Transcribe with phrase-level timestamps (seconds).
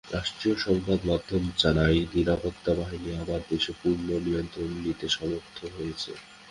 [0.13, 6.11] রাষ্ট্রীয় সংবাদমাধ্যম জানায়, নিরাপত্তা বাহিনী আবার দেশের পূর্ণ নিয়ন্ত্রণ নিতে সমর্থ হয়েছে।